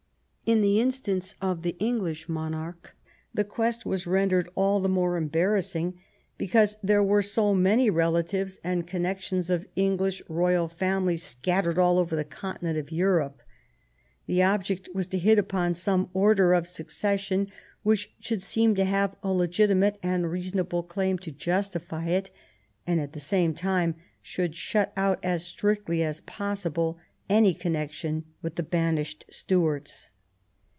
In 0.43 0.59
the 0.59 0.81
instance 0.81 1.33
of 1.41 1.61
the 1.61 1.77
English 1.79 2.27
monarch 2.27 2.93
the 3.33 3.45
quest 3.45 3.85
was 3.85 4.05
rendered 4.05 4.49
all 4.53 4.81
the 4.81 4.89
more 4.89 5.15
embarrassing 5.15 5.97
because 6.37 6.75
there 6.83 7.01
were 7.01 7.21
so 7.21 7.53
many 7.55 7.89
rela 7.89 7.91
8 7.91 7.95
THE 7.95 7.99
WOMAN 7.99 8.03
BORN 8.03 8.15
TO 8.17 8.17
BE 8.17 8.27
QUEEN 8.27 8.45
tives 8.45 8.59
and 8.81 8.87
connections 8.87 9.49
of 9.49 9.65
English 9.77 10.21
royal 10.27 10.67
families 10.67 11.23
scat 11.23 11.63
tered 11.63 11.77
all 11.77 11.97
over 11.97 12.17
the 12.17 12.25
continent 12.25 12.77
of 12.77 12.91
Europe. 12.91 13.41
The 14.25 14.43
object 14.43 14.89
was 14.93 15.07
to 15.07 15.17
hit 15.17 15.39
upon 15.39 15.73
some 15.73 16.09
order 16.13 16.51
of 16.51 16.67
succession 16.67 17.49
which 17.83 18.13
should 18.19 18.41
seem 18.41 18.75
to 18.75 18.83
have 18.83 19.15
a 19.23 19.31
legitimate 19.31 19.99
and 20.03 20.29
reasonable 20.29 20.83
claim 20.83 21.17
to 21.19 21.31
justify 21.31 22.07
it, 22.07 22.29
and, 22.85 22.99
at 22.99 23.13
the 23.13 23.21
same 23.21 23.53
time, 23.53 23.95
should 24.21 24.55
shut 24.55 24.91
out 24.97 25.17
as 25.23 25.45
strictly 25.45 26.03
as 26.03 26.19
possible 26.19 26.99
any 27.29 27.53
connection 27.53 28.25
with 28.41 28.55
the 28.55 28.63
banished 28.63 29.23
Stuarts. 29.29 30.09